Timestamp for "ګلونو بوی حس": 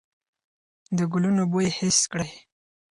1.11-1.99